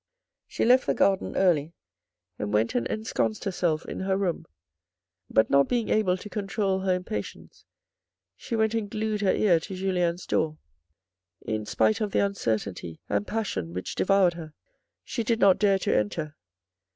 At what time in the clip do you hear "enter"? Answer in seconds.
15.95-16.35